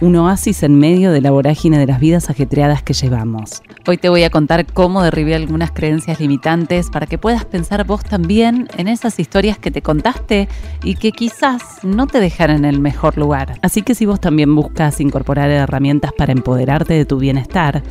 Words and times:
un 0.00 0.14
oasis 0.16 0.62
en 0.62 0.78
medio 0.78 1.10
de 1.10 1.20
la 1.20 1.30
vorágine 1.30 1.78
de 1.78 1.86
las 1.86 2.00
vidas 2.00 2.28
ajetreadas 2.28 2.82
que 2.82 2.92
llevamos. 2.92 3.62
Hoy 3.86 3.96
te 3.96 4.08
voy 4.08 4.24
a 4.24 4.30
contar 4.30 4.66
cómo 4.66 5.02
derribé 5.02 5.34
algunas 5.34 5.70
creencias 5.70 6.20
limitantes 6.20 6.90
para 6.90 7.06
que 7.06 7.18
puedas 7.18 7.44
pensar 7.44 7.84
vos 7.86 8.04
también 8.04 8.68
en 8.76 8.88
esas 8.88 9.18
historias 9.18 9.58
que 9.58 9.70
te 9.70 9.82
contaste 9.82 10.48
y 10.82 10.96
que 10.96 11.12
quizás 11.12 11.62
no 11.82 12.06
te 12.06 12.20
dejaran 12.20 12.58
en 12.58 12.64
el 12.66 12.80
mejor 12.80 13.16
lugar. 13.16 13.58
Así 13.62 13.82
que 13.82 13.94
si 13.94 14.04
vos 14.04 14.20
también 14.20 14.54
buscas 14.54 15.00
incorporar 15.00 15.50
herramientas 15.50 16.12
para 16.12 16.32
empoderarte 16.32 16.94
de 16.94 17.04
tu 17.06 17.18
bienestar, 17.18 17.82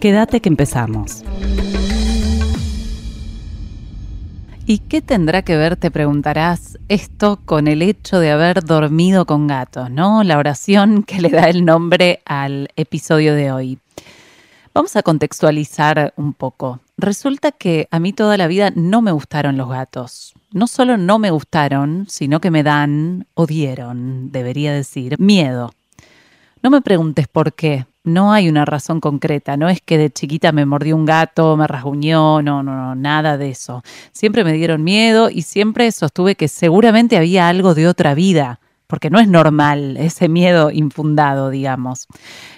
quédate 0.00 0.40
que 0.40 0.48
empezamos. 0.48 1.22
¿Y 4.64 4.78
qué 4.78 5.02
tendrá 5.02 5.42
que 5.42 5.56
ver, 5.56 5.76
te 5.76 5.90
preguntarás, 5.90 6.78
esto 6.88 7.40
con 7.44 7.66
el 7.66 7.82
hecho 7.82 8.20
de 8.20 8.30
haber 8.30 8.62
dormido 8.62 9.26
con 9.26 9.48
gatos, 9.48 9.90
¿no? 9.90 10.22
La 10.22 10.38
oración 10.38 11.02
que 11.06 11.20
le 11.20 11.30
da 11.30 11.48
el 11.48 11.64
nombre 11.64 12.22
al 12.24 12.68
episodio 12.76 13.34
de 13.34 13.50
hoy. 13.50 13.78
Vamos 14.72 14.94
a 14.94 15.02
contextualizar 15.02 16.14
un 16.16 16.32
poco. 16.32 16.78
Resulta 16.96 17.50
que 17.50 17.88
a 17.90 17.98
mí 17.98 18.12
toda 18.12 18.36
la 18.36 18.46
vida 18.46 18.72
no 18.74 19.02
me 19.02 19.10
gustaron 19.10 19.56
los 19.56 19.68
gatos. 19.68 20.32
No 20.52 20.68
solo 20.68 20.96
no 20.96 21.18
me 21.18 21.30
gustaron, 21.30 22.06
sino 22.08 22.40
que 22.40 22.52
me 22.52 22.62
dan, 22.62 23.26
o 23.34 23.46
dieron, 23.46 24.30
debería 24.30 24.72
decir, 24.72 25.18
miedo. 25.18 25.72
No 26.62 26.70
me 26.70 26.80
preguntes 26.80 27.26
por 27.26 27.54
qué, 27.54 27.86
no 28.04 28.32
hay 28.32 28.48
una 28.48 28.64
razón 28.64 29.00
concreta, 29.00 29.56
no 29.56 29.68
es 29.68 29.80
que 29.80 29.98
de 29.98 30.10
chiquita 30.10 30.52
me 30.52 30.64
mordió 30.64 30.94
un 30.94 31.04
gato, 31.04 31.56
me 31.56 31.66
rasguñó, 31.66 32.40
no, 32.40 32.62
no, 32.62 32.76
no, 32.76 32.94
nada 32.94 33.36
de 33.36 33.50
eso. 33.50 33.82
Siempre 34.12 34.44
me 34.44 34.52
dieron 34.52 34.84
miedo 34.84 35.28
y 35.28 35.42
siempre 35.42 35.90
sostuve 35.90 36.36
que 36.36 36.46
seguramente 36.46 37.16
había 37.16 37.48
algo 37.48 37.74
de 37.74 37.88
otra 37.88 38.14
vida, 38.14 38.60
porque 38.86 39.10
no 39.10 39.18
es 39.18 39.26
normal 39.26 39.96
ese 39.96 40.28
miedo 40.28 40.70
infundado, 40.70 41.50
digamos. 41.50 42.06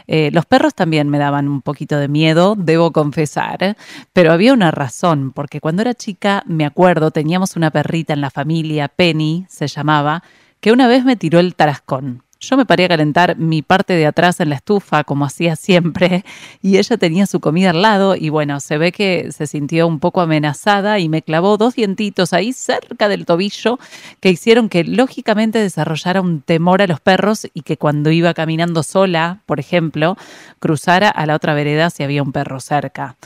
Eh, 0.07 0.29
los 0.35 0.45
perros 0.45 0.75
también 0.75 1.09
me 1.09 1.17
daban 1.17 1.49
un 1.49 1.63
poquito 1.63 1.97
de 1.97 2.09
miedo, 2.09 2.57
debo 2.59 2.93
confesar, 2.93 3.79
pero 4.13 4.33
había 4.33 4.53
una 4.53 4.71
razón, 4.71 5.33
porque 5.33 5.61
cuando 5.61 5.81
era 5.81 5.95
chica, 5.95 6.43
me 6.47 6.67
acuerdo, 6.67 7.11
teníamos 7.11 7.57
una 7.57 7.71
perrita 7.71 8.13
en 8.13 8.21
la 8.21 8.31
familia, 8.31 8.89
Penny 8.89 9.47
se 9.49 9.67
llamaba, 9.67 10.23
que 10.61 10.73
una 10.73 10.89
vez 10.89 11.07
me 11.07 11.17
tiró 11.17 11.41
el 11.41 11.55
tarascón. 11.55 12.24
Yo 12.49 12.59
me 12.59 12.67
paré 12.67 12.85
a 12.85 12.89
calentar 12.89 13.39
mi 13.39 13.63
parte 13.63 13.95
de 13.95 14.07
atrás 14.07 14.39
en 14.41 14.51
la 14.51 14.57
estufa, 14.57 15.03
como 15.05 15.25
hacía 15.25 15.57
siempre, 15.57 16.25
y 16.61 16.77
ella 16.77 16.99
tenía 16.99 17.27
su 17.27 17.41
comida 17.41 17.71
al 17.71 17.81
lado 17.81 18.17
y 18.17 18.29
bueno, 18.29 18.61
se 18.61 18.77
ve 18.77 18.93
que 18.93 19.33
se 19.33 19.47
sintió 19.47 19.87
un 19.87 19.99
poco 19.99 20.21
amenazada 20.21 20.99
y 20.99 21.09
me 21.09 21.23
clavó 21.23 21.57
dos 21.57 21.75
dientitos 21.75 22.35
ahí 22.35 22.53
cerca 22.53 23.09
del 23.09 23.25
tobillo 23.25 23.79
que 24.21 24.31
hicieron 24.31 24.69
que 24.69 24.85
lógicamente 24.85 25.59
desarrollara 25.59 26.21
un 26.21 26.43
temor 26.43 26.83
a 26.83 26.87
los 26.87 27.01
perros 27.01 27.49
y 27.55 27.63
que 27.63 27.79
cuando 27.79 28.11
iba 28.11 28.35
caminando 28.35 28.83
sola, 28.83 29.41
por 29.47 29.59
ejemplo, 29.59 30.17
cruzara 30.59 31.09
a 31.09 31.25
la 31.25 31.37
otra 31.37 31.55
vereda 31.55 31.89
si 31.89 32.03
había 32.03 32.23
un 32.23 32.33
perro 32.33 32.61
cerca. 32.61 33.17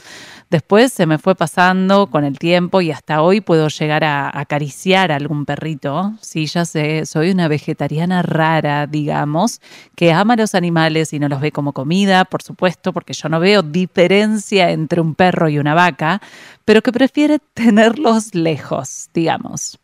Después 0.49 0.91
se 0.91 1.05
me 1.05 1.19
fue 1.19 1.35
pasando 1.35 2.07
con 2.07 2.23
el 2.23 2.39
tiempo 2.39 2.81
y 2.81 2.89
hasta 2.89 3.21
hoy 3.21 3.39
puedo 3.39 3.67
llegar 3.67 4.03
a 4.03 4.31
acariciar 4.33 5.11
a 5.11 5.15
algún 5.15 5.45
perrito. 5.45 6.13
Sí, 6.21 6.47
ya 6.47 6.65
sé, 6.65 7.05
soy 7.05 7.29
una 7.29 7.47
vegetariana 7.47 8.23
rara, 8.23 8.87
digamos, 8.87 9.61
que 9.95 10.11
ama 10.11 10.33
a 10.33 10.37
los 10.37 10.55
animales 10.55 11.13
y 11.13 11.19
no 11.19 11.29
los 11.29 11.39
ve 11.39 11.51
como 11.51 11.71
comida, 11.71 12.25
por 12.25 12.41
supuesto, 12.41 12.93
porque 12.93 13.13
yo 13.13 13.29
no 13.29 13.39
veo 13.39 13.61
diferencia 13.61 14.71
entre 14.71 15.01
un 15.01 15.13
perro 15.13 15.49
y 15.49 15.59
una 15.59 15.75
vaca, 15.75 16.19
pero 16.65 16.81
que 16.81 16.91
prefiere 16.91 17.37
tenerlos 17.53 18.33
lejos, 18.33 19.09
digamos. 19.13 19.77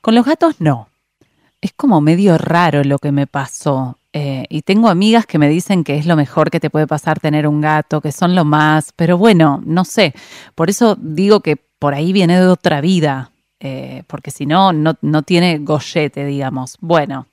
Con 0.00 0.16
los 0.16 0.24
gatos 0.24 0.56
no. 0.58 0.88
Es 1.60 1.72
como 1.76 2.00
medio 2.00 2.38
raro 2.38 2.82
lo 2.82 2.98
que 2.98 3.12
me 3.12 3.28
pasó. 3.28 3.98
Eh, 4.20 4.46
y 4.48 4.62
tengo 4.62 4.88
amigas 4.88 5.26
que 5.26 5.38
me 5.38 5.48
dicen 5.48 5.84
que 5.84 5.96
es 5.96 6.04
lo 6.04 6.16
mejor 6.16 6.50
que 6.50 6.58
te 6.58 6.70
puede 6.70 6.88
pasar 6.88 7.20
tener 7.20 7.46
un 7.46 7.60
gato, 7.60 8.00
que 8.00 8.10
son 8.10 8.34
lo 8.34 8.44
más, 8.44 8.92
pero 8.96 9.16
bueno, 9.16 9.62
no 9.64 9.84
sé. 9.84 10.12
Por 10.56 10.70
eso 10.70 10.96
digo 11.00 11.38
que 11.38 11.54
por 11.54 11.94
ahí 11.94 12.12
viene 12.12 12.40
de 12.40 12.48
otra 12.48 12.80
vida, 12.80 13.30
eh, 13.60 14.02
porque 14.08 14.32
si 14.32 14.44
no, 14.44 14.72
no 14.72 15.22
tiene 15.22 15.58
gollete, 15.58 16.24
digamos. 16.24 16.78
Bueno, 16.80 17.28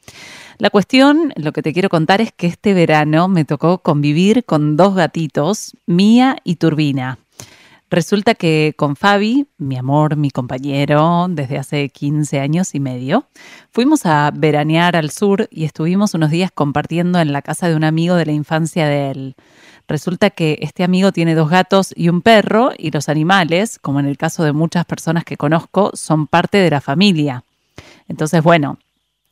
la 0.60 0.70
cuestión, 0.70 1.34
lo 1.38 1.54
que 1.54 1.64
te 1.64 1.74
quiero 1.74 1.90
contar 1.90 2.22
es 2.22 2.32
que 2.32 2.46
este 2.46 2.76
verano 2.76 3.30
me 3.30 3.46
tocó 3.46 3.80
convivir 3.80 4.46
con 4.46 4.78
dos 4.78 4.94
gatitos, 4.94 5.76
Mía 5.88 6.38
y 6.44 6.58
Turbina. 6.58 7.18
Resulta 7.90 8.34
que 8.34 8.74
con 8.76 8.96
Fabi, 8.96 9.48
mi 9.58 9.78
amor, 9.78 10.16
mi 10.16 10.32
compañero, 10.32 11.28
desde 11.30 11.60
hace 11.60 11.90
15 11.90 12.40
años 12.40 12.74
y 12.74 12.80
medio, 12.80 13.28
fuimos 13.72 14.08
a 14.08 14.32
veranear 14.34 14.96
al 14.96 15.12
sur 15.12 15.48
y 15.52 15.66
estuvimos 15.66 16.16
unos 16.16 16.32
días 16.32 16.50
compartiendo 16.52 17.20
en 17.20 17.32
la 17.32 17.44
casa 17.44 17.70
de 17.70 17.76
un 17.76 17.84
amigo 17.84 18.16
de 18.16 18.26
la 18.26 18.32
infancia 18.32 18.88
de 18.88 19.12
él. 19.12 19.36
Resulta 19.88 20.32
que 20.32 20.58
este 20.62 20.84
amigo 20.84 21.12
tiene 21.12 21.36
dos 21.36 21.50
gatos 21.50 21.94
y 21.96 22.10
un 22.10 22.24
perro 22.24 22.72
y 22.76 22.90
los 22.90 23.08
animales, 23.08 23.78
como 23.78 24.00
en 24.00 24.08
el 24.08 24.18
caso 24.18 24.44
de 24.44 24.52
muchas 24.52 24.86
personas 24.86 25.24
que 25.24 25.38
conozco, 25.38 25.92
son 25.94 26.26
parte 26.26 26.58
de 26.58 26.72
la 26.72 26.82
familia. 26.82 27.44
Entonces, 28.08 28.42
bueno, 28.42 28.80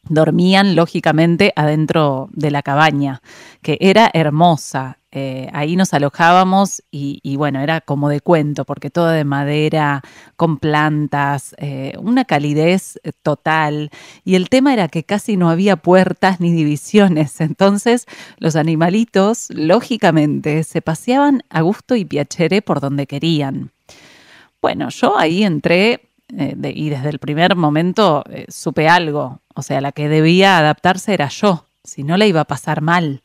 dormían 0.09 0.75
lógicamente 0.75 1.53
adentro 1.55 2.29
de 2.33 2.51
la 2.51 2.61
cabaña, 2.61 3.21
que 3.61 3.77
era 3.79 4.09
hermosa. 4.13 4.99
Eh, 5.15 5.47
ahí 5.53 5.75
nos 5.75 5.93
alojábamos 5.93 6.81
y, 6.89 7.35
bueno, 7.35 7.59
era 7.59 7.81
como 7.81 8.09
de 8.09 8.19
cuento, 8.19 8.65
porque 8.65 8.89
todo 8.89 9.09
de 9.09 9.23
madera, 9.23 10.01
con 10.35 10.57
plantas, 10.57 11.55
eh, 11.59 11.93
una 11.99 12.25
calidez 12.25 12.99
eh, 13.03 13.11
total. 13.21 13.91
Y 14.25 14.33
el 14.35 14.49
tema 14.49 14.73
era 14.73 14.87
que 14.87 15.03
casi 15.03 15.37
no 15.37 15.51
había 15.51 15.75
puertas 15.75 16.39
ni 16.39 16.51
divisiones, 16.51 17.39
entonces 17.41 18.07
los 18.39 18.55
animalitos, 18.55 19.49
lógicamente, 19.51 20.63
se 20.63 20.81
paseaban 20.81 21.43
a 21.49 21.61
gusto 21.61 21.95
y 21.95 22.05
piacere 22.05 22.63
por 22.63 22.79
donde 22.79 23.05
querían. 23.05 23.71
Bueno, 24.61 24.89
yo 24.89 25.17
ahí 25.17 25.43
entré 25.43 26.09
y 26.29 26.89
desde 26.89 27.09
el 27.09 27.19
primer 27.19 27.55
momento 27.55 28.23
supe 28.47 28.87
algo, 28.89 29.41
o 29.53 29.61
sea, 29.61 29.81
la 29.81 29.91
que 29.91 30.09
debía 30.09 30.57
adaptarse 30.57 31.13
era 31.13 31.27
yo, 31.29 31.67
si 31.83 32.03
no 32.03 32.17
le 32.17 32.27
iba 32.27 32.41
a 32.41 32.45
pasar 32.45 32.81
mal. 32.81 33.21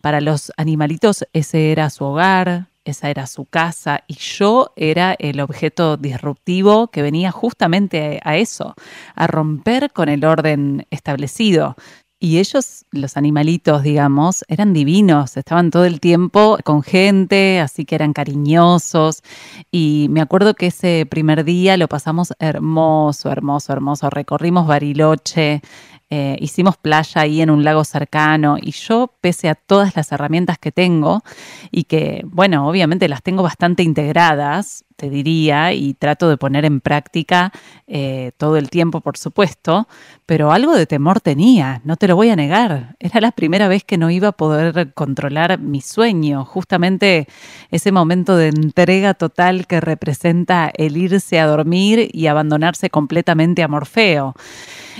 Para 0.00 0.20
los 0.20 0.52
animalitos 0.56 1.26
ese 1.32 1.72
era 1.72 1.90
su 1.90 2.04
hogar, 2.04 2.68
esa 2.84 3.10
era 3.10 3.26
su 3.26 3.44
casa 3.44 4.04
y 4.06 4.14
yo 4.14 4.72
era 4.76 5.14
el 5.18 5.40
objeto 5.40 5.96
disruptivo 5.96 6.88
que 6.88 7.02
venía 7.02 7.30
justamente 7.30 8.20
a 8.24 8.36
eso, 8.36 8.74
a 9.14 9.26
romper 9.26 9.92
con 9.92 10.08
el 10.08 10.24
orden 10.24 10.86
establecido. 10.90 11.76
Y 12.20 12.38
ellos, 12.38 12.84
los 12.90 13.16
animalitos, 13.16 13.84
digamos, 13.84 14.44
eran 14.48 14.72
divinos, 14.72 15.36
estaban 15.36 15.70
todo 15.70 15.84
el 15.84 16.00
tiempo 16.00 16.58
con 16.64 16.82
gente, 16.82 17.60
así 17.60 17.84
que 17.84 17.94
eran 17.94 18.12
cariñosos. 18.12 19.22
Y 19.70 20.08
me 20.10 20.20
acuerdo 20.20 20.54
que 20.54 20.66
ese 20.66 21.06
primer 21.08 21.44
día 21.44 21.76
lo 21.76 21.86
pasamos 21.86 22.32
hermoso, 22.40 23.30
hermoso, 23.30 23.72
hermoso. 23.72 24.10
Recorrimos 24.10 24.66
Bariloche, 24.66 25.62
eh, 26.10 26.36
hicimos 26.40 26.76
playa 26.76 27.20
ahí 27.20 27.40
en 27.40 27.50
un 27.50 27.62
lago 27.62 27.84
cercano 27.84 28.56
y 28.60 28.72
yo, 28.72 29.12
pese 29.20 29.48
a 29.48 29.54
todas 29.54 29.94
las 29.94 30.10
herramientas 30.10 30.58
que 30.58 30.72
tengo 30.72 31.22
y 31.70 31.84
que, 31.84 32.22
bueno, 32.24 32.66
obviamente 32.66 33.08
las 33.08 33.22
tengo 33.22 33.42
bastante 33.44 33.82
integradas, 33.82 34.84
te 34.98 35.08
diría, 35.08 35.72
y 35.72 35.94
trato 35.94 36.28
de 36.28 36.36
poner 36.36 36.64
en 36.64 36.80
práctica 36.80 37.52
eh, 37.86 38.32
todo 38.36 38.56
el 38.56 38.68
tiempo, 38.68 39.00
por 39.00 39.16
supuesto, 39.16 39.86
pero 40.26 40.50
algo 40.50 40.74
de 40.74 40.86
temor 40.86 41.20
tenía, 41.20 41.80
no 41.84 41.96
te 41.96 42.08
lo 42.08 42.16
voy 42.16 42.30
a 42.30 42.36
negar. 42.36 42.96
Era 42.98 43.20
la 43.20 43.30
primera 43.30 43.68
vez 43.68 43.84
que 43.84 43.96
no 43.96 44.10
iba 44.10 44.28
a 44.28 44.32
poder 44.32 44.92
controlar 44.94 45.60
mi 45.60 45.80
sueño, 45.80 46.44
justamente 46.44 47.28
ese 47.70 47.92
momento 47.92 48.36
de 48.36 48.48
entrega 48.48 49.14
total 49.14 49.68
que 49.68 49.80
representa 49.80 50.68
el 50.74 50.96
irse 50.96 51.38
a 51.38 51.46
dormir 51.46 52.10
y 52.12 52.26
abandonarse 52.26 52.90
completamente 52.90 53.62
a 53.62 53.68
Morfeo. 53.68 54.34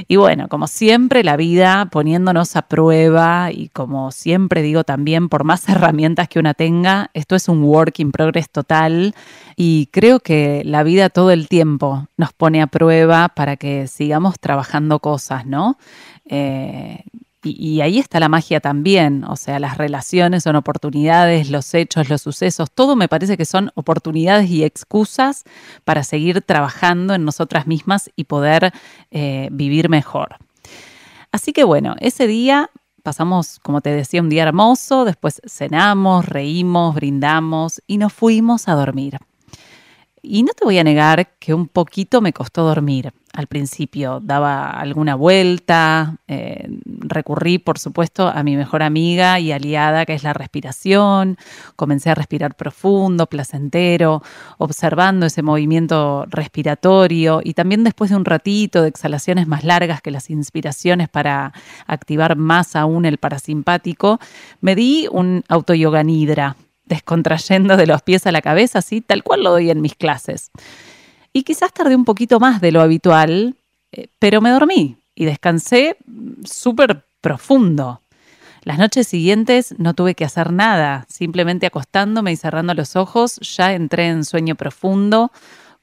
Y 0.06 0.14
bueno, 0.14 0.48
como 0.48 0.68
siempre, 0.68 1.24
la 1.24 1.36
vida 1.36 1.88
poniéndonos 1.90 2.54
a 2.54 2.62
prueba 2.62 3.50
y 3.50 3.68
como 3.70 4.12
siempre 4.12 4.62
digo 4.62 4.84
también, 4.84 5.28
por 5.28 5.42
más 5.42 5.68
herramientas 5.68 6.28
que 6.28 6.38
una 6.38 6.54
tenga, 6.54 7.10
esto 7.14 7.34
es 7.34 7.48
un 7.48 7.64
work 7.64 7.98
in 7.98 8.12
progress 8.12 8.48
total 8.48 9.14
y 9.56 9.88
creo 9.90 10.20
que 10.20 10.62
la 10.64 10.82
vida 10.82 11.11
todo 11.11 11.31
el 11.31 11.49
tiempo 11.49 12.06
nos 12.17 12.32
pone 12.32 12.62
a 12.62 12.67
prueba 12.67 13.29
para 13.29 13.56
que 13.56 13.87
sigamos 13.87 14.38
trabajando 14.38 15.00
cosas, 15.00 15.46
¿no? 15.46 15.79
Eh, 16.26 17.05
y, 17.43 17.81
ahí 17.81 17.99
está 17.99 18.19
la 18.19 18.29
magia 18.29 18.61
también, 18.61 19.25
o 19.25 19.37
sea, 19.37 19.61
las 19.61 19.79
relaciones 19.79 20.43
son 20.43 20.56
oportunidades, 20.56 21.50
los 21.50 21.73
hechos, 21.73 22.08
los 22.08 22.20
sucesos, 22.20 22.70
todo 22.70 22.96
me 22.96 23.08
parece 23.08 23.37
que 23.37 23.44
son 23.44 23.70
oportunidades 23.75 24.50
y 24.50 24.64
excusas 24.64 25.44
para 25.85 26.02
seguir 26.02 26.43
trabajando 26.43 27.14
en 27.14 27.25
nosotras 27.25 27.67
mismas 27.67 28.11
y 28.17 28.25
poder 28.25 28.73
eh, 29.12 29.49
vivir 29.52 29.88
mejor. 29.88 30.37
Así 31.31 31.52
que 31.52 31.62
bueno, 31.64 31.94
ese 32.00 32.26
día 32.26 32.70
pasamos, 33.05 33.61
como 33.61 33.81
te 33.81 33.91
decía, 33.91 34.20
un 34.20 34.29
día 34.29 34.43
hermoso, 34.43 35.05
después 35.05 35.41
cenamos, 35.46 36.26
reímos, 36.26 36.94
brindamos 36.94 37.81
y 37.87 37.99
nos 37.99 38.12
fuimos 38.12 38.69
a 38.69 38.75
dormir. 38.75 39.19
Y 40.23 40.43
no 40.43 40.53
te 40.53 40.65
voy 40.65 40.79
a 40.79 40.85
negar 40.85 41.35
que 41.38 41.55
un 41.55 41.69
poquito 41.69 42.20
me 42.20 42.32
costó 42.32 42.65
dormir. 42.65 43.12
Al 43.35 43.47
principio 43.47 44.20
daba 44.20 44.70
alguna 44.70 45.15
vuelta, 45.15 46.17
eh, 46.26 46.69
recurrí 46.85 47.59
por 47.59 47.79
supuesto 47.79 48.26
a 48.26 48.43
mi 48.43 48.56
mejor 48.56 48.82
amiga 48.82 49.38
y 49.38 49.53
aliada 49.53 50.06
que 50.06 50.15
es 50.15 50.25
la 50.25 50.32
respiración, 50.32 51.37
comencé 51.76 52.11
a 52.11 52.15
respirar 52.15 52.56
profundo, 52.56 53.26
placentero, 53.26 54.23
observando 54.56 55.26
ese 55.26 55.43
movimiento 55.43 56.25
respiratorio. 56.29 57.41
Y 57.44 57.55
también 57.55 57.85
después 57.85 58.11
de 58.11 58.17
un 58.17 58.25
ratito 58.25 58.82
de 58.82 58.88
exhalaciones 58.88 59.47
más 59.47 59.62
largas 59.62 60.00
que 60.00 60.11
las 60.11 60.31
inspiraciones 60.31 61.09
para 61.09 61.53
activar 61.87 62.37
más 62.37 62.75
aún 62.76 63.05
el 63.05 63.19
parasimpático, 63.19 64.19
me 64.61 64.75
di 64.75 65.06
un 65.12 65.44
autoyoga 65.49 66.03
nidra 66.03 66.56
descontrayendo 66.88 67.76
de 67.76 67.87
los 67.87 68.02
pies 68.02 68.26
a 68.26 68.32
la 68.32 68.43
cabeza, 68.43 68.81
así 68.81 69.00
tal 69.00 69.23
cual 69.23 69.44
lo 69.44 69.50
doy 69.50 69.70
en 69.70 69.81
mis 69.81 69.94
clases. 69.94 70.50
Y 71.32 71.43
quizás 71.43 71.73
tardé 71.73 71.94
un 71.94 72.05
poquito 72.05 72.40
más 72.40 72.61
de 72.61 72.73
lo 72.73 72.81
habitual, 72.81 73.56
eh, 73.93 74.08
pero 74.19 74.40
me 74.40 74.50
dormí 74.50 74.96
y 75.14 75.25
descansé 75.25 75.96
súper 76.44 77.05
profundo. 77.20 78.00
Las 78.62 78.79
noches 78.79 79.06
siguientes 79.08 79.75
no 79.79 79.94
tuve 79.94 80.14
que 80.14 80.25
hacer 80.25 80.52
nada, 80.52 81.06
simplemente 81.08 81.67
acostándome 81.67 82.32
y 82.32 82.37
cerrando 82.37 82.75
los 82.75 82.96
ojos 82.96 83.38
ya 83.41 83.73
entré 83.73 84.08
en 84.08 84.25
sueño 84.25 84.56
profundo, 84.56 85.31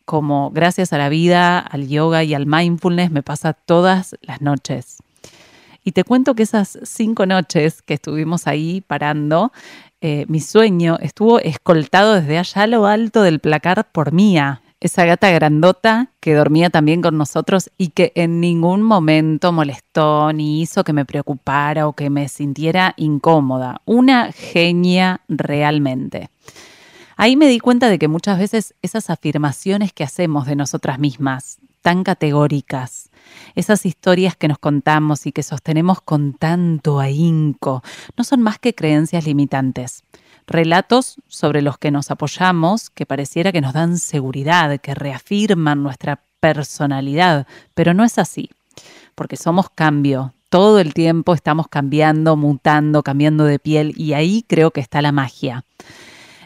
como 0.06 0.52
gracias 0.52 0.94
a 0.94 0.98
la 0.98 1.10
vida, 1.10 1.60
al 1.60 1.88
yoga 1.88 2.24
y 2.24 2.34
al 2.34 2.46
mindfulness 2.46 3.12
me 3.12 3.24
pasa 3.24 3.54
todas 3.54 4.16
las 4.22 4.42
noches. 4.42 4.98
Y 5.84 5.92
te 5.92 6.04
cuento 6.04 6.36
que 6.36 6.44
esas 6.44 6.80
cinco 6.84 7.26
noches 7.26 7.82
que 7.82 7.94
estuvimos 7.94 8.48
ahí 8.48 8.82
parando, 8.82 9.52
eh, 10.08 10.28
mi 10.28 10.40
sueño 10.40 11.00
estuvo 11.02 11.40
escoltado 11.40 12.14
desde 12.14 12.38
allá 12.38 12.62
a 12.62 12.68
lo 12.68 12.86
alto 12.86 13.24
del 13.24 13.40
placar 13.40 13.90
por 13.92 14.14
Mía, 14.14 14.62
esa 14.80 15.04
gata 15.04 15.32
grandota 15.32 16.12
que 16.20 16.36
dormía 16.36 16.70
también 16.70 17.02
con 17.02 17.18
nosotros 17.18 17.72
y 17.76 17.88
que 17.88 18.12
en 18.14 18.40
ningún 18.40 18.84
momento 18.84 19.52
molestó 19.52 20.32
ni 20.32 20.62
hizo 20.62 20.84
que 20.84 20.94
me 20.94 21.06
preocupara 21.06 21.88
o 21.88 21.94
que 21.94 22.12
me 22.12 22.28
sintiera 22.28 22.94
incómoda. 22.98 23.82
Una 23.86 24.32
genia 24.32 25.22
realmente. 25.28 26.30
Ahí 27.18 27.36
me 27.36 27.48
di 27.48 27.60
cuenta 27.60 27.90
de 27.90 27.98
que 27.98 28.08
muchas 28.08 28.38
veces 28.38 28.76
esas 28.84 29.10
afirmaciones 29.10 29.92
que 29.92 30.04
hacemos 30.04 30.46
de 30.46 30.56
nosotras 30.56 31.00
mismas, 31.00 31.58
tan 31.82 32.04
categóricas, 32.04 33.10
esas 33.56 33.86
historias 33.86 34.36
que 34.36 34.48
nos 34.48 34.60
contamos 34.60 35.26
y 35.26 35.32
que 35.32 35.44
sostenemos 35.44 36.02
con 36.02 36.34
tanto 36.34 37.00
ahínco, 37.00 37.84
no 38.18 38.24
son 38.24 38.42
más 38.42 38.60
que 38.60 38.76
creencias 38.76 39.26
limitantes. 39.26 40.04
Relatos 40.48 41.16
sobre 41.28 41.62
los 41.62 41.78
que 41.78 41.92
nos 41.92 42.12
apoyamos 42.12 42.90
que 42.90 43.06
pareciera 43.06 43.52
que 43.52 43.62
nos 43.62 43.74
dan 43.74 43.98
seguridad, 43.98 44.80
que 44.80 44.94
reafirman 44.94 45.82
nuestra 45.82 46.22
personalidad, 46.40 47.48
pero 47.74 47.94
no 47.94 48.04
es 48.04 48.20
así, 48.20 48.50
porque 49.16 49.38
somos 49.38 49.70
cambio, 49.70 50.34
todo 50.50 50.80
el 50.80 50.94
tiempo 50.94 51.34
estamos 51.34 51.68
cambiando, 51.68 52.36
mutando, 52.36 53.04
cambiando 53.04 53.46
de 53.46 53.60
piel 53.60 53.94
y 53.98 54.14
ahí 54.14 54.46
creo 54.48 54.72
que 54.72 54.82
está 54.82 55.02
la 55.02 55.12
magia. 55.12 55.66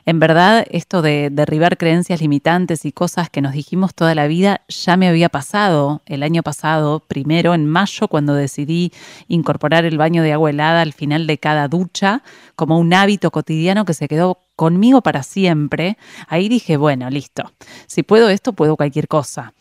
En 0.09 0.17
verdad, 0.19 0.65
esto 0.71 1.03
de 1.03 1.29
derribar 1.31 1.77
creencias 1.77 2.19
limitantes 2.19 2.83
y 2.83 2.91
cosas 2.91 3.29
que 3.29 3.43
nos 3.43 3.53
dijimos 3.53 3.93
toda 3.93 4.15
la 4.15 4.25
vida 4.25 4.61
ya 4.67 4.97
me 4.97 5.07
había 5.07 5.29
pasado 5.29 6.01
el 6.07 6.23
año 6.23 6.41
pasado, 6.41 7.03
primero 7.07 7.53
en 7.53 7.67
mayo, 7.67 8.07
cuando 8.07 8.33
decidí 8.33 8.91
incorporar 9.27 9.85
el 9.85 9.99
baño 9.99 10.23
de 10.23 10.33
agua 10.33 10.49
helada 10.49 10.81
al 10.81 10.93
final 10.93 11.27
de 11.27 11.37
cada 11.37 11.67
ducha 11.67 12.23
como 12.55 12.79
un 12.79 12.91
hábito 12.91 13.29
cotidiano 13.29 13.85
que 13.85 13.93
se 13.93 14.07
quedó 14.07 14.39
conmigo 14.59 15.01
para 15.01 15.23
siempre, 15.23 15.97
ahí 16.27 16.49
dije, 16.49 16.75
bueno, 16.75 17.09
listo, 17.09 17.49
si 17.87 18.03
puedo 18.03 18.27
esto, 18.27 18.51
puedo 18.51 18.75
cualquier 18.75 19.07
cosa. 19.07 19.53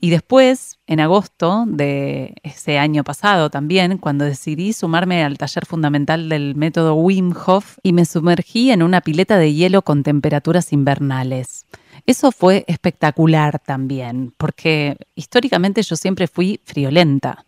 Y 0.00 0.10
después, 0.10 0.78
en 0.86 1.00
agosto 1.00 1.64
de 1.66 2.36
ese 2.44 2.78
año 2.78 3.02
pasado 3.02 3.50
también, 3.50 3.98
cuando 3.98 4.24
decidí 4.24 4.72
sumarme 4.72 5.24
al 5.24 5.38
taller 5.38 5.66
fundamental 5.66 6.28
del 6.28 6.54
método 6.54 6.94
Wim 6.94 7.34
Hof 7.44 7.78
y 7.82 7.92
me 7.92 8.04
sumergí 8.04 8.70
en 8.70 8.84
una 8.84 9.00
pileta 9.00 9.38
de 9.38 9.52
hielo 9.52 9.82
con 9.82 10.04
temperaturas 10.04 10.72
invernales. 10.72 11.66
Eso 12.06 12.30
fue 12.30 12.64
espectacular 12.68 13.58
también, 13.58 14.32
porque 14.36 14.96
históricamente 15.16 15.82
yo 15.82 15.96
siempre 15.96 16.28
fui 16.28 16.60
friolenta. 16.62 17.44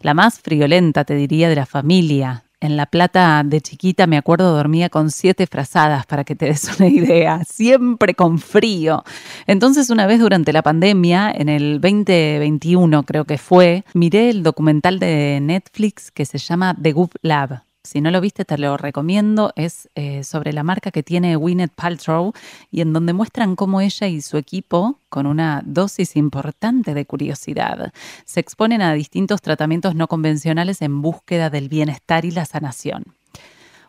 La 0.00 0.14
más 0.14 0.40
friolenta, 0.40 1.04
te 1.04 1.16
diría, 1.16 1.50
de 1.50 1.56
la 1.56 1.66
familia, 1.66 2.44
en 2.60 2.76
La 2.76 2.86
Plata 2.86 3.42
de 3.44 3.60
chiquita 3.60 4.06
me 4.06 4.16
acuerdo 4.16 4.54
dormía 4.54 4.90
con 4.90 5.10
siete 5.10 5.46
frazadas 5.46 6.06
para 6.06 6.24
que 6.24 6.36
te 6.36 6.46
des 6.46 6.78
una 6.78 6.88
idea, 6.88 7.42
siempre 7.44 8.14
con 8.14 8.38
frío. 8.38 9.04
Entonces 9.46 9.90
una 9.90 10.06
vez 10.06 10.20
durante 10.20 10.52
la 10.52 10.62
pandemia, 10.62 11.32
en 11.32 11.48
el 11.48 11.80
2021 11.80 13.02
creo 13.04 13.24
que 13.24 13.38
fue, 13.38 13.84
miré 13.94 14.30
el 14.30 14.42
documental 14.42 14.98
de 14.98 15.38
Netflix 15.40 16.10
que 16.10 16.24
se 16.24 16.38
llama 16.38 16.76
The 16.80 16.92
Goop 16.92 17.14
Lab. 17.22 17.69
Si 17.82 18.02
no 18.02 18.10
lo 18.10 18.20
viste, 18.20 18.44
te 18.44 18.58
lo 18.58 18.76
recomiendo. 18.76 19.52
Es 19.56 19.88
eh, 19.94 20.22
sobre 20.22 20.52
la 20.52 20.62
marca 20.62 20.90
que 20.90 21.02
tiene 21.02 21.36
Gwyneth 21.36 21.72
Paltrow 21.74 22.34
y 22.70 22.82
en 22.82 22.92
donde 22.92 23.14
muestran 23.14 23.56
cómo 23.56 23.80
ella 23.80 24.06
y 24.06 24.20
su 24.20 24.36
equipo, 24.36 24.98
con 25.08 25.26
una 25.26 25.62
dosis 25.64 26.14
importante 26.14 26.92
de 26.92 27.06
curiosidad, 27.06 27.92
se 28.26 28.40
exponen 28.40 28.82
a 28.82 28.92
distintos 28.92 29.40
tratamientos 29.40 29.94
no 29.94 30.08
convencionales 30.08 30.82
en 30.82 31.00
búsqueda 31.00 31.48
del 31.48 31.70
bienestar 31.70 32.26
y 32.26 32.32
la 32.32 32.44
sanación. 32.44 33.14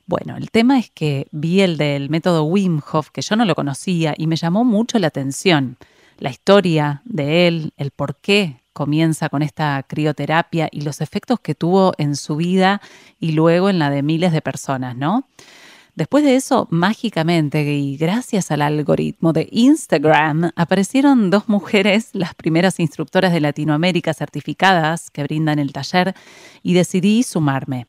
Bueno, 0.06 0.38
el 0.38 0.52
tema 0.52 0.80
es 0.80 0.90
que 0.90 1.28
vi 1.32 1.60
el 1.60 1.76
del 1.76 2.10
método 2.10 2.46
Wim 2.46 2.82
Hof, 2.92 3.10
que 3.12 3.22
yo 3.22 3.36
no 3.36 3.44
lo 3.44 3.56
conocía, 3.56 4.14
y 4.18 4.26
me 4.28 4.38
llamó 4.38 4.64
mucho 4.64 5.00
la 5.00 5.08
atención. 5.08 5.76
La 6.18 6.30
historia 6.30 7.02
de 7.04 7.48
él, 7.48 7.74
el 7.76 7.92
por 7.92 8.16
qué 8.16 8.61
comienza 8.74 9.30
con 9.30 9.42
esta 9.42 9.84
crioterapia 9.88 10.70
y 10.72 10.82
los 10.82 11.02
efectos 11.02 11.40
que 11.40 11.56
tuvo 11.56 11.94
en 11.98 12.16
su 12.16 12.36
vida 12.36 12.82
y 13.20 13.34
luego 13.34 13.70
en 13.70 13.80
la 13.80 13.90
de 13.90 14.04
miles 14.04 14.32
de 14.32 14.42
personas, 14.42 14.96
¿no? 14.96 15.28
Después 15.94 16.24
de 16.24 16.36
eso, 16.36 16.68
mágicamente 16.72 17.62
y 17.64 17.98
gracias 17.98 18.50
al 18.50 18.62
algoritmo 18.62 19.34
de 19.34 19.50
Instagram, 19.52 20.52
aparecieron 20.56 21.30
dos 21.30 21.50
mujeres, 21.50 22.12
las 22.14 22.34
primeras 22.34 22.80
instructoras 22.80 23.34
de 23.34 23.42
Latinoamérica 23.42 24.14
certificadas 24.14 25.12
que 25.12 25.24
brindan 25.24 25.60
el 25.60 25.74
taller, 25.74 26.16
y 26.64 26.74
decidí 26.74 27.24
sumarme. 27.24 27.88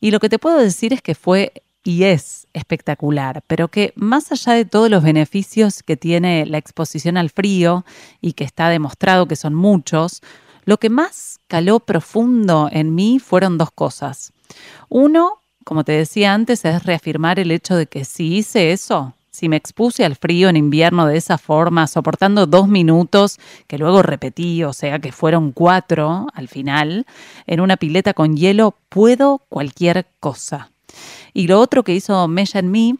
Y 0.00 0.12
lo 0.12 0.20
que 0.20 0.30
te 0.30 0.38
puedo 0.38 0.58
decir 0.58 0.94
es 0.94 1.02
que 1.02 1.14
fue 1.14 1.52
y 1.86 2.04
es 2.04 2.48
espectacular, 2.52 3.42
pero 3.46 3.68
que 3.68 3.92
más 3.94 4.32
allá 4.32 4.54
de 4.54 4.64
todos 4.64 4.90
los 4.90 5.04
beneficios 5.04 5.82
que 5.84 5.96
tiene 5.96 6.44
la 6.44 6.58
exposición 6.58 7.16
al 7.16 7.30
frío 7.30 7.84
y 8.20 8.32
que 8.32 8.44
está 8.44 8.68
demostrado 8.68 9.26
que 9.26 9.36
son 9.36 9.54
muchos, 9.54 10.20
lo 10.64 10.78
que 10.78 10.90
más 10.90 11.38
caló 11.46 11.78
profundo 11.78 12.68
en 12.72 12.94
mí 12.94 13.20
fueron 13.20 13.56
dos 13.56 13.70
cosas. 13.70 14.32
Uno, 14.88 15.38
como 15.64 15.84
te 15.84 15.92
decía 15.92 16.34
antes, 16.34 16.64
es 16.64 16.82
reafirmar 16.82 17.38
el 17.38 17.52
hecho 17.52 17.76
de 17.76 17.86
que 17.86 18.04
si 18.04 18.36
hice 18.36 18.72
eso, 18.72 19.14
si 19.30 19.48
me 19.48 19.56
expuse 19.56 20.04
al 20.04 20.16
frío 20.16 20.48
en 20.48 20.56
invierno 20.56 21.06
de 21.06 21.18
esa 21.18 21.38
forma, 21.38 21.86
soportando 21.86 22.46
dos 22.46 22.66
minutos, 22.66 23.38
que 23.68 23.78
luego 23.78 24.02
repetí, 24.02 24.64
o 24.64 24.72
sea 24.72 24.98
que 24.98 25.12
fueron 25.12 25.52
cuatro 25.52 26.26
al 26.34 26.48
final, 26.48 27.06
en 27.46 27.60
una 27.60 27.76
pileta 27.76 28.12
con 28.12 28.36
hielo, 28.36 28.74
puedo 28.88 29.42
cualquier 29.48 30.06
cosa. 30.18 30.70
Y 31.32 31.46
lo 31.46 31.60
otro 31.60 31.82
que 31.82 31.94
hizo 31.94 32.26
Mella 32.28 32.60
en 32.60 32.70
mí 32.70 32.98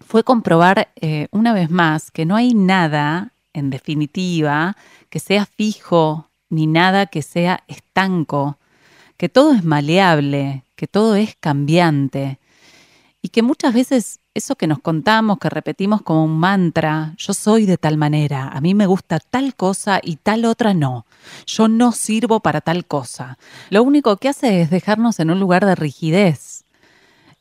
fue 0.00 0.24
comprobar 0.24 0.88
eh, 0.96 1.28
una 1.30 1.52
vez 1.52 1.70
más 1.70 2.10
que 2.10 2.24
no 2.24 2.36
hay 2.36 2.54
nada, 2.54 3.32
en 3.52 3.70
definitiva, 3.70 4.76
que 5.10 5.18
sea 5.18 5.46
fijo, 5.46 6.28
ni 6.48 6.66
nada 6.66 7.06
que 7.06 7.22
sea 7.22 7.64
estanco, 7.68 8.58
que 9.16 9.28
todo 9.28 9.52
es 9.52 9.64
maleable, 9.64 10.62
que 10.76 10.86
todo 10.86 11.16
es 11.16 11.36
cambiante. 11.40 12.38
Y 13.22 13.30
que 13.30 13.42
muchas 13.42 13.74
veces 13.74 14.20
eso 14.36 14.54
que 14.54 14.66
nos 14.66 14.78
contamos, 14.78 15.38
que 15.38 15.48
repetimos 15.48 16.02
como 16.02 16.24
un 16.24 16.38
mantra, 16.38 17.14
yo 17.16 17.32
soy 17.32 17.66
de 17.66 17.78
tal 17.78 17.96
manera, 17.96 18.48
a 18.48 18.60
mí 18.60 18.74
me 18.74 18.86
gusta 18.86 19.18
tal 19.18 19.54
cosa 19.54 19.98
y 20.02 20.16
tal 20.16 20.44
otra 20.44 20.74
no, 20.74 21.06
yo 21.46 21.68
no 21.68 21.92
sirvo 21.92 22.40
para 22.40 22.60
tal 22.60 22.84
cosa, 22.84 23.38
lo 23.70 23.82
único 23.82 24.16
que 24.18 24.28
hace 24.28 24.60
es 24.60 24.70
dejarnos 24.70 25.18
en 25.20 25.30
un 25.30 25.40
lugar 25.40 25.64
de 25.64 25.74
rigidez, 25.74 26.55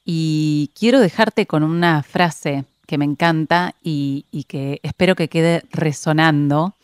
y 0.06 0.70
quiero 0.78 1.00
dejarte 1.00 1.48
con 1.48 1.64
una 1.64 2.04
frase 2.04 2.66
que 2.86 3.00
me 3.00 3.06
encanta 3.06 3.74
y, 3.84 4.26
que 4.48 4.80
espero 4.84 5.16
que 5.16 5.28
quede 5.28 5.64
resonando, 5.72 6.76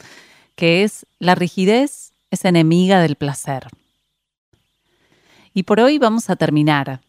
que 0.56 0.84
es 0.84 1.06
la 1.20 1.36
rigidez 1.36 2.13
es 2.32 2.46
enemiga 2.46 3.00
del 3.00 3.16
placer. 3.16 3.68
Y 5.54 5.63
por 5.63 5.80
hoy 5.80 6.00
vamos 6.00 6.30
a 6.30 6.36
terminar 6.36 7.01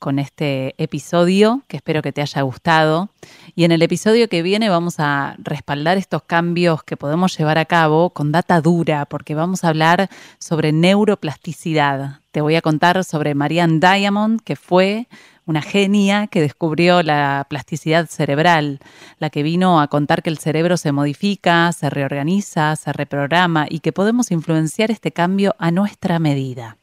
con 0.00 0.18
este 0.18 0.74
episodio, 0.82 1.62
que 1.68 1.76
espero 1.76 2.02
que 2.02 2.10
te 2.10 2.22
haya 2.22 2.42
gustado. 2.42 3.10
Y 3.54 3.64
en 3.64 3.70
el 3.70 3.82
episodio 3.82 4.28
que 4.28 4.42
viene 4.42 4.68
vamos 4.68 4.96
a 4.98 5.36
respaldar 5.38 5.98
estos 5.98 6.22
cambios 6.22 6.82
que 6.82 6.96
podemos 6.96 7.36
llevar 7.38 7.58
a 7.58 7.66
cabo 7.66 8.10
con 8.10 8.32
data 8.32 8.60
dura, 8.60 9.04
porque 9.04 9.36
vamos 9.36 9.62
a 9.62 9.68
hablar 9.68 10.08
sobre 10.38 10.72
neuroplasticidad. 10.72 12.20
Te 12.32 12.40
voy 12.40 12.56
a 12.56 12.62
contar 12.62 13.04
sobre 13.04 13.34
Marianne 13.34 13.78
Diamond, 13.78 14.40
que 14.40 14.56
fue 14.56 15.06
una 15.44 15.62
genia 15.62 16.28
que 16.28 16.40
descubrió 16.40 17.02
la 17.02 17.46
plasticidad 17.50 18.06
cerebral, 18.06 18.80
la 19.18 19.30
que 19.30 19.42
vino 19.42 19.80
a 19.80 19.88
contar 19.88 20.22
que 20.22 20.30
el 20.30 20.38
cerebro 20.38 20.76
se 20.76 20.92
modifica, 20.92 21.70
se 21.72 21.90
reorganiza, 21.90 22.74
se 22.76 22.92
reprograma 22.92 23.66
y 23.68 23.80
que 23.80 23.92
podemos 23.92 24.30
influenciar 24.30 24.90
este 24.90 25.12
cambio 25.12 25.54
a 25.58 25.70
nuestra 25.70 26.18
medida. 26.18 26.79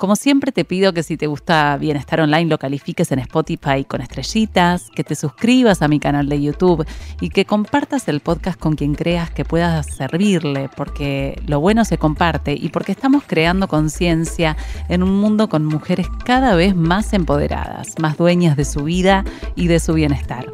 Como 0.00 0.16
siempre 0.16 0.50
te 0.50 0.64
pido 0.64 0.94
que 0.94 1.02
si 1.02 1.18
te 1.18 1.26
gusta 1.26 1.76
Bienestar 1.76 2.22
Online 2.22 2.46
lo 2.46 2.56
califiques 2.56 3.12
en 3.12 3.18
Spotify 3.18 3.84
con 3.86 4.00
estrellitas, 4.00 4.88
que 4.94 5.04
te 5.04 5.14
suscribas 5.14 5.82
a 5.82 5.88
mi 5.88 6.00
canal 6.00 6.26
de 6.30 6.40
YouTube 6.40 6.86
y 7.20 7.28
que 7.28 7.44
compartas 7.44 8.08
el 8.08 8.20
podcast 8.20 8.58
con 8.58 8.76
quien 8.76 8.94
creas 8.94 9.30
que 9.30 9.44
pueda 9.44 9.82
servirle, 9.82 10.70
porque 10.74 11.38
lo 11.46 11.60
bueno 11.60 11.84
se 11.84 11.98
comparte 11.98 12.54
y 12.54 12.70
porque 12.70 12.92
estamos 12.92 13.24
creando 13.26 13.68
conciencia 13.68 14.56
en 14.88 15.02
un 15.02 15.20
mundo 15.20 15.50
con 15.50 15.66
mujeres 15.66 16.06
cada 16.24 16.54
vez 16.54 16.74
más 16.74 17.12
empoderadas, 17.12 17.98
más 17.98 18.16
dueñas 18.16 18.56
de 18.56 18.64
su 18.64 18.84
vida 18.84 19.22
y 19.54 19.66
de 19.66 19.80
su 19.80 19.92
bienestar. 19.92 20.46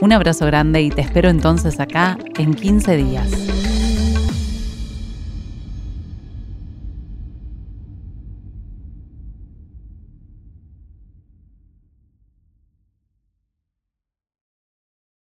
Un 0.00 0.12
abrazo 0.12 0.46
grande 0.46 0.82
y 0.82 0.90
te 0.90 1.02
espero 1.02 1.28
entonces 1.28 1.78
acá 1.78 2.18
en 2.38 2.54
15 2.54 2.96
días. 2.96 3.59